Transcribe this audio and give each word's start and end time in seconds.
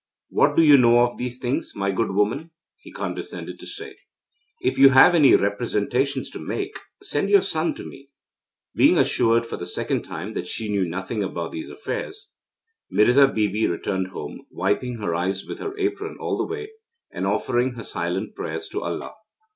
'What 0.29 0.55
do 0.55 0.63
you 0.63 0.79
know 0.79 1.01
of 1.01 1.19
these 1.19 1.37
things, 1.37 1.75
my 1.75 1.91
good 1.91 2.09
woman?' 2.09 2.49
he 2.77 2.91
condescended 2.91 3.59
to 3.59 3.67
say. 3.67 3.97
'If 4.59 4.79
you 4.79 4.89
have 4.89 5.13
any 5.13 5.35
representations 5.35 6.31
to 6.31 6.39
make, 6.39 6.79
send 7.03 7.29
your 7.29 7.43
son 7.43 7.75
to 7.75 7.83
me.' 7.85 8.09
Being 8.73 8.97
assured 8.97 9.45
for 9.45 9.57
the 9.57 9.67
second 9.67 10.01
time 10.01 10.33
that 10.33 10.47
she 10.47 10.69
knew 10.71 10.85
nothing 10.85 11.23
about 11.23 11.51
these 11.51 11.69
affairs, 11.69 12.29
Mirza 12.89 13.27
Bibi 13.27 13.67
returned 13.67 14.07
home, 14.07 14.47
wiping 14.49 14.95
her 14.95 15.13
eyes 15.13 15.45
with 15.45 15.59
her 15.59 15.77
apron 15.77 16.17
all 16.19 16.35
the 16.35 16.51
way, 16.51 16.71
and 17.11 17.27
offering 17.27 17.73
her 17.73 17.83
silent 17.83 18.33
prayers 18.33 18.67
to 18.69 18.81
Allah. 18.81 19.13